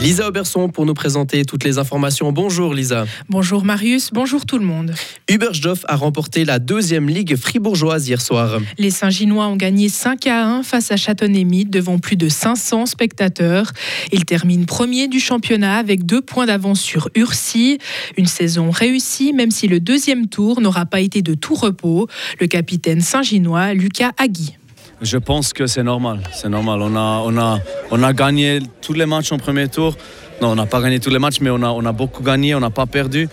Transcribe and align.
Lisa 0.00 0.28
Auberson 0.28 0.68
pour 0.68 0.86
nous 0.86 0.94
présenter 0.94 1.44
toutes 1.44 1.64
les 1.64 1.76
informations. 1.78 2.30
Bonjour 2.30 2.72
Lisa. 2.72 3.04
Bonjour 3.28 3.64
Marius, 3.64 4.10
bonjour 4.12 4.46
tout 4.46 4.56
le 4.56 4.64
monde. 4.64 4.94
Huberstdorf 5.28 5.84
a 5.88 5.96
remporté 5.96 6.44
la 6.44 6.60
deuxième 6.60 7.08
ligue 7.08 7.34
fribourgeoise 7.34 8.08
hier 8.08 8.20
soir. 8.20 8.60
Les 8.78 8.90
Saint-Ginois 8.90 9.48
ont 9.48 9.56
gagné 9.56 9.88
5 9.88 10.24
à 10.28 10.46
1 10.46 10.62
face 10.62 10.92
à 10.92 10.96
Châtenay-Mythe 10.96 11.70
devant 11.70 11.98
plus 11.98 12.14
de 12.14 12.28
500 12.28 12.86
spectateurs. 12.86 13.72
Ils 14.12 14.24
terminent 14.24 14.66
premier 14.66 15.08
du 15.08 15.18
championnat 15.18 15.78
avec 15.78 16.06
deux 16.06 16.22
points 16.22 16.46
d'avance 16.46 16.80
sur 16.80 17.10
Ursi. 17.16 17.78
Une 18.16 18.26
saison 18.26 18.70
réussie 18.70 19.32
même 19.32 19.50
si 19.50 19.66
le 19.66 19.80
deuxième 19.80 20.28
tour 20.28 20.60
n'aura 20.60 20.86
pas 20.86 21.00
été 21.00 21.22
de 21.22 21.34
tout 21.34 21.56
repos. 21.56 22.06
Le 22.40 22.46
capitaine 22.46 23.00
Saint-Ginois 23.00 23.74
Lucas 23.74 24.12
Agui. 24.16 24.54
Je 25.00 25.18
pense 25.18 25.52
que 25.52 25.66
c'est 25.66 25.82
normal. 25.82 26.20
C'est 26.32 26.48
normal. 26.48 26.80
On 26.82 26.96
a, 26.96 27.22
on, 27.24 27.38
a, 27.38 27.58
on 27.90 28.02
a 28.02 28.12
gagné 28.12 28.60
tous 28.80 28.94
les 28.94 29.06
matchs 29.06 29.32
en 29.32 29.38
premier 29.38 29.68
tour. 29.68 29.94
Non, 30.40 30.48
on 30.50 30.54
n'a 30.54 30.66
pas 30.66 30.80
gagné 30.80 31.00
tous 31.00 31.10
les 31.10 31.18
matchs, 31.18 31.40
mais 31.40 31.50
on 31.50 31.62
a, 31.62 31.68
on 31.68 31.84
a 31.84 31.92
beaucoup 31.92 32.22
gagné, 32.22 32.54
on 32.54 32.60
n'a 32.60 32.70
pas 32.70 32.86
perdu. 32.86 33.28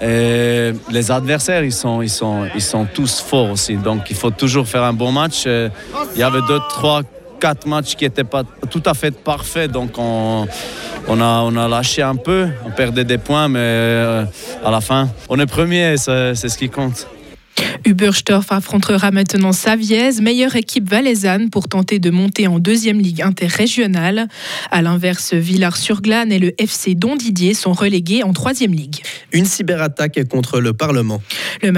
Les 0.00 1.10
adversaires, 1.10 1.64
ils 1.64 1.72
sont, 1.72 2.02
ils, 2.02 2.10
sont, 2.10 2.46
ils 2.54 2.62
sont 2.62 2.86
tous 2.92 3.20
forts 3.20 3.50
aussi. 3.50 3.76
Donc 3.76 4.10
il 4.10 4.16
faut 4.16 4.30
toujours 4.30 4.66
faire 4.66 4.82
un 4.82 4.92
bon 4.92 5.12
match. 5.12 5.46
Il 5.46 5.70
y 6.16 6.22
avait 6.22 6.42
deux, 6.48 6.60
trois, 6.68 7.02
quatre 7.40 7.66
matchs 7.66 7.94
qui 7.94 8.04
n'étaient 8.04 8.24
pas 8.24 8.42
tout 8.70 8.82
à 8.86 8.94
fait 8.94 9.12
parfaits. 9.12 9.70
Donc 9.70 9.92
on, 9.98 10.46
on, 11.08 11.20
a, 11.20 11.42
on 11.42 11.56
a 11.56 11.68
lâché 11.68 12.02
un 12.02 12.16
peu, 12.16 12.48
on 12.66 12.70
perdait 12.70 13.04
des 13.04 13.18
points, 13.18 13.48
mais 13.48 13.58
euh, 13.60 14.24
à 14.64 14.70
la 14.70 14.80
fin, 14.80 15.08
on 15.28 15.38
est 15.38 15.46
premier, 15.46 15.96
c'est 15.96 16.34
ce 16.34 16.58
qui 16.58 16.68
compte. 16.68 17.06
Uberstorf 17.86 18.50
affrontera 18.50 19.10
maintenant 19.10 19.52
Saviez, 19.52 20.20
meilleure 20.22 20.56
équipe 20.56 20.88
valaisanne 20.88 21.50
pour 21.50 21.68
tenter 21.68 21.98
de 21.98 22.08
monter 22.08 22.46
en 22.46 22.58
deuxième 22.58 22.98
ligue 22.98 23.20
interrégionale. 23.20 24.28
À 24.70 24.80
l'inverse, 24.80 25.34
Villars-sur-Glane 25.34 26.32
et 26.32 26.38
le 26.38 26.54
FC 26.58 26.94
Don 26.94 27.14
Didier 27.14 27.52
sont 27.52 27.74
relégués 27.74 28.22
en 28.22 28.32
troisième 28.32 28.72
ligue. 28.72 29.02
Une 29.32 29.44
cyberattaque 29.44 30.26
contre 30.28 30.60
le 30.60 30.72
Parlement. 30.72 31.22
Le, 31.62 31.70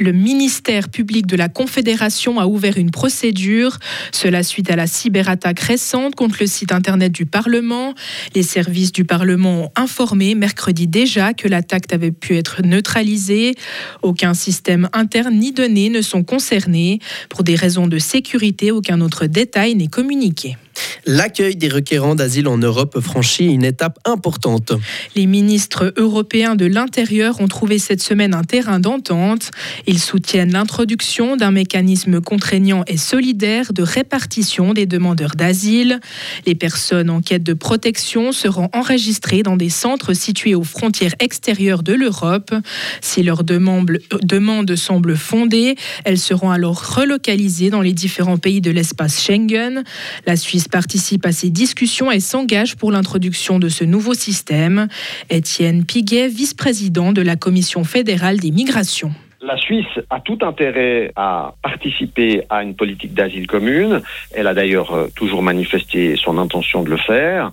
le, 0.00 0.12
ministère 0.12 0.88
public 0.88 1.26
de 1.26 1.36
la 1.36 1.48
Confédération 1.48 2.40
a 2.40 2.46
ouvert 2.46 2.76
une 2.76 2.90
procédure. 2.90 3.78
Cela 4.10 4.42
suite 4.42 4.68
à 4.68 4.74
la 4.76 4.88
cyberattaque 4.88 5.60
récente 5.60 6.16
contre 6.16 6.38
le 6.40 6.46
site 6.46 6.72
internet 6.72 7.12
du 7.12 7.24
Parlement. 7.24 7.94
Les 8.34 8.42
services 8.42 8.90
du 8.90 9.04
Parlement 9.04 9.64
ont 9.64 9.70
informé 9.76 10.34
mercredi 10.34 10.88
déjà 10.88 11.34
que 11.34 11.46
l'attaque 11.46 11.92
avait 11.92 12.10
pu 12.10 12.36
être 12.36 12.62
neutralisée. 12.62 13.54
Aucun 14.02 14.34
système 14.34 14.88
interne 14.92 15.38
ni 15.38 15.51
données 15.52 15.88
ne 15.88 16.02
sont 16.02 16.24
concernées. 16.24 16.98
Pour 17.28 17.44
des 17.44 17.54
raisons 17.54 17.86
de 17.86 17.98
sécurité, 17.98 18.70
aucun 18.70 19.00
autre 19.00 19.26
détail 19.26 19.74
n'est 19.74 19.88
communiqué. 19.88 20.56
L'accueil 21.06 21.56
des 21.56 21.68
requérants 21.68 22.14
d'asile 22.14 22.46
en 22.46 22.58
Europe 22.58 23.00
franchit 23.00 23.46
une 23.46 23.64
étape 23.64 23.98
importante. 24.04 24.72
Les 25.16 25.26
ministres 25.26 25.92
européens 25.96 26.54
de 26.54 26.66
l'Intérieur 26.66 27.40
ont 27.40 27.48
trouvé 27.48 27.78
cette 27.78 28.02
semaine 28.02 28.34
un 28.34 28.44
terrain 28.44 28.78
d'entente. 28.78 29.50
Ils 29.86 29.98
soutiennent 29.98 30.52
l'introduction 30.52 31.36
d'un 31.36 31.50
mécanisme 31.50 32.20
contraignant 32.20 32.84
et 32.86 32.96
solidaire 32.96 33.72
de 33.72 33.82
répartition 33.82 34.74
des 34.74 34.86
demandeurs 34.86 35.34
d'asile. 35.34 36.00
Les 36.46 36.54
personnes 36.54 37.10
en 37.10 37.20
quête 37.20 37.42
de 37.42 37.54
protection 37.54 38.30
seront 38.32 38.68
enregistrées 38.72 39.42
dans 39.42 39.56
des 39.56 39.70
centres 39.70 40.14
situés 40.14 40.54
aux 40.54 40.64
frontières 40.64 41.14
extérieures 41.18 41.82
de 41.82 41.94
l'Europe. 41.94 42.54
Si 43.00 43.22
leur 43.22 43.44
demande, 43.44 43.98
demande 44.22 44.76
semble 44.76 45.16
fondée, 45.16 45.74
elles 46.04 46.18
seront 46.18 46.50
alors 46.50 46.94
relocalisées 46.94 47.70
dans 47.70 47.80
les 47.80 47.92
différents 47.92 48.38
pays 48.38 48.60
de 48.60 48.70
l'espace 48.70 49.22
Schengen. 49.22 49.82
La 50.26 50.36
Suisse 50.36 50.61
participe 50.68 51.26
à 51.26 51.32
ces 51.32 51.50
discussions 51.50 52.10
et 52.10 52.20
s'engage 52.20 52.76
pour 52.76 52.92
l'introduction 52.92 53.58
de 53.58 53.68
ce 53.68 53.84
nouveau 53.84 54.14
système. 54.14 54.88
Étienne 55.30 55.84
Piguet, 55.84 56.28
vice-président 56.28 57.12
de 57.12 57.22
la 57.22 57.36
Commission 57.36 57.84
fédérale 57.84 58.38
des 58.38 58.50
migrations. 58.50 59.12
La 59.40 59.56
Suisse 59.56 59.86
a 60.08 60.20
tout 60.20 60.38
intérêt 60.42 61.10
à 61.16 61.54
participer 61.62 62.42
à 62.48 62.62
une 62.62 62.76
politique 62.76 63.12
d'asile 63.12 63.48
commune. 63.48 64.00
Elle 64.30 64.46
a 64.46 64.54
d'ailleurs 64.54 64.92
euh, 64.92 65.08
toujours 65.16 65.42
manifesté 65.42 66.14
son 66.16 66.38
intention 66.38 66.84
de 66.84 66.90
le 66.90 66.96
faire. 66.96 67.52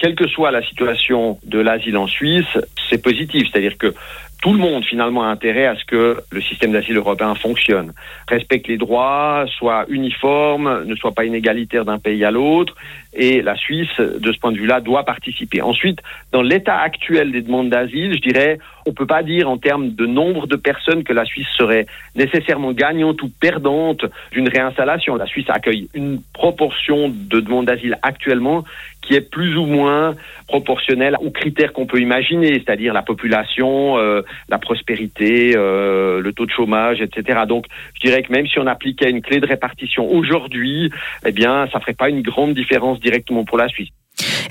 Quelle 0.00 0.14
que 0.14 0.26
soit 0.26 0.50
la 0.50 0.62
situation 0.62 1.38
de 1.44 1.58
l'asile 1.58 1.98
en 1.98 2.06
Suisse, 2.06 2.58
c'est 2.88 3.02
positif. 3.02 3.48
C'est-à-dire 3.50 3.76
que 3.76 3.94
tout 4.40 4.54
le 4.54 4.58
monde 4.58 4.84
finalement 4.84 5.24
a 5.24 5.26
intérêt 5.26 5.66
à 5.66 5.76
ce 5.76 5.84
que 5.84 6.16
le 6.30 6.40
système 6.40 6.72
d'asile 6.72 6.96
européen 6.96 7.34
fonctionne, 7.34 7.92
respecte 8.26 8.68
les 8.68 8.78
droits, 8.78 9.44
soit 9.58 9.84
uniforme, 9.90 10.84
ne 10.84 10.94
soit 10.94 11.12
pas 11.12 11.26
inégalitaire 11.26 11.84
d'un 11.84 11.98
pays 11.98 12.24
à 12.24 12.30
l'autre, 12.30 12.74
et 13.12 13.42
la 13.42 13.56
Suisse, 13.56 13.98
de 13.98 14.32
ce 14.32 14.38
point 14.38 14.52
de 14.52 14.56
vue-là, 14.56 14.80
doit 14.80 15.04
participer. 15.04 15.60
Ensuite, 15.60 15.98
dans 16.32 16.42
l'état 16.42 16.78
actuel 16.78 17.32
des 17.32 17.42
demandes 17.42 17.68
d'asile, 17.68 18.14
je 18.14 18.20
dirais, 18.20 18.58
on 18.86 18.90
ne 18.90 18.94
peut 18.94 19.06
pas 19.06 19.22
dire 19.22 19.50
en 19.50 19.58
termes 19.58 19.90
de 19.90 20.06
nombre 20.06 20.46
de 20.46 20.56
personnes 20.56 21.04
que 21.04 21.12
la 21.12 21.26
Suisse 21.26 21.48
serait 21.58 21.86
nécessairement 22.14 22.72
gagnante 22.72 23.22
ou 23.22 23.28
perdante 23.28 24.06
d'une 24.32 24.48
réinstallation. 24.48 25.16
La 25.16 25.26
Suisse 25.26 25.50
accueille 25.50 25.88
une 25.92 26.22
proportion 26.32 27.10
de 27.10 27.40
demandes 27.40 27.66
d'asile 27.66 27.98
actuellement 28.02 28.64
qui 29.10 29.16
est 29.16 29.28
plus 29.28 29.56
ou 29.56 29.66
moins 29.66 30.14
proportionnelle 30.46 31.16
aux 31.20 31.32
critères 31.32 31.72
qu'on 31.72 31.84
peut 31.84 31.98
imaginer, 31.98 32.52
c'est-à-dire 32.54 32.94
la 32.94 33.02
population, 33.02 33.98
euh, 33.98 34.22
la 34.48 34.58
prospérité, 34.58 35.54
euh, 35.56 36.20
le 36.20 36.32
taux 36.32 36.46
de 36.46 36.52
chômage, 36.52 37.00
etc. 37.00 37.40
Donc, 37.48 37.64
je 37.94 38.06
dirais 38.06 38.22
que 38.22 38.32
même 38.32 38.46
si 38.46 38.60
on 38.60 38.68
appliquait 38.68 39.10
une 39.10 39.20
clé 39.20 39.40
de 39.40 39.48
répartition 39.48 40.08
aujourd'hui, 40.08 40.92
eh 41.26 41.32
bien, 41.32 41.66
ça 41.72 41.80
ferait 41.80 41.94
pas 41.94 42.08
une 42.08 42.22
grande 42.22 42.54
différence 42.54 43.00
directement 43.00 43.44
pour 43.44 43.58
la 43.58 43.66
Suisse. 43.66 43.88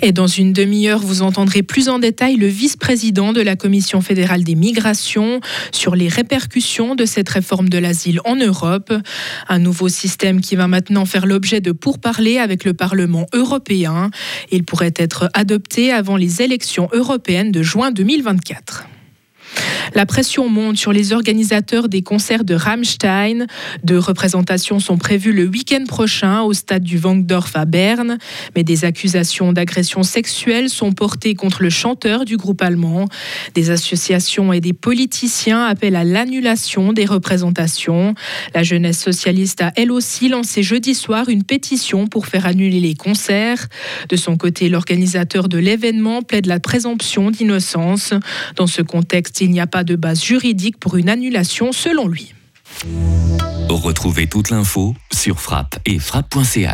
Et 0.01 0.11
dans 0.11 0.27
une 0.27 0.53
demi-heure, 0.53 0.99
vous 0.99 1.21
entendrez 1.21 1.61
plus 1.61 1.89
en 1.89 1.99
détail 1.99 2.37
le 2.37 2.47
vice-président 2.47 3.33
de 3.33 3.41
la 3.41 3.55
Commission 3.55 4.01
fédérale 4.01 4.43
des 4.43 4.55
migrations 4.55 5.41
sur 5.71 5.95
les 5.95 6.07
répercussions 6.07 6.95
de 6.95 7.05
cette 7.05 7.27
réforme 7.27 7.69
de 7.69 7.77
l'asile 7.77 8.21
en 8.23 8.35
Europe. 8.35 8.93
Un 9.49 9.59
nouveau 9.59 9.89
système 9.89 10.39
qui 10.39 10.55
va 10.55 10.67
maintenant 10.67 11.05
faire 11.05 11.25
l'objet 11.25 11.59
de 11.59 11.71
pourparlers 11.71 12.39
avec 12.39 12.63
le 12.63 12.73
Parlement 12.73 13.25
européen. 13.33 14.09
Il 14.51 14.63
pourrait 14.63 14.93
être 14.95 15.29
adopté 15.33 15.91
avant 15.91 16.15
les 16.15 16.41
élections 16.41 16.87
européennes 16.93 17.51
de 17.51 17.61
juin 17.61 17.91
2024. 17.91 18.85
La 19.95 20.05
pression 20.05 20.49
monte 20.49 20.77
sur 20.77 20.93
les 20.93 21.13
organisateurs 21.13 21.89
des 21.89 22.01
concerts 22.01 22.43
de 22.43 22.53
Rammstein. 22.53 23.47
Deux 23.83 23.97
représentations 23.97 24.79
sont 24.79 24.97
prévues 24.97 25.33
le 25.33 25.47
week-end 25.47 25.83
prochain 25.87 26.41
au 26.41 26.53
stade 26.53 26.83
du 26.83 26.97
Wangdorf 26.97 27.55
à 27.55 27.65
Berne, 27.65 28.17
mais 28.55 28.63
des 28.63 28.85
accusations 28.85 29.51
d'agression 29.51 30.03
sexuelle 30.03 30.69
sont 30.69 30.91
portées 30.91 31.33
contre 31.33 31.63
le 31.63 31.69
chanteur 31.69 32.25
du 32.25 32.37
groupe 32.37 32.61
allemand. 32.61 33.07
Des 33.55 33.71
associations 33.71 34.53
et 34.53 34.61
des 34.61 34.73
politiciens 34.73 35.65
appellent 35.65 35.95
à 35.95 36.03
l'annulation 36.03 36.93
des 36.93 37.05
représentations. 37.05 38.13
La 38.53 38.63
jeunesse 38.63 38.99
socialiste 38.99 39.61
a 39.61 39.71
elle 39.75 39.91
aussi 39.91 40.29
lancé 40.29 40.61
jeudi 40.61 40.93
soir 40.93 41.29
une 41.29 41.43
pétition 41.43 42.07
pour 42.07 42.27
faire 42.27 42.45
annuler 42.45 42.79
les 42.79 42.95
concerts. 42.95 43.67
De 44.07 44.15
son 44.15 44.37
côté, 44.37 44.69
l'organisateur 44.69 45.49
de 45.49 45.57
l'événement 45.57 46.21
plaide 46.21 46.45
la 46.45 46.59
présomption 46.59 47.31
d'innocence. 47.31 48.13
Dans 48.55 48.67
ce 48.67 48.81
contexte, 48.81 49.41
il 49.41 49.49
n'y 49.49 49.59
a 49.59 49.67
pas 49.79 49.85
de 49.85 49.95
base 49.95 50.21
juridique 50.21 50.77
pour 50.77 50.97
une 50.97 51.07
annulation 51.07 51.71
selon 51.71 52.09
lui. 52.09 52.33
Retrouvez 53.69 54.27
toute 54.27 54.49
l'info 54.49 54.93
sur 55.09 55.39
frappe 55.39 55.79
et 55.85 55.99
frappe.ch. 55.99 56.67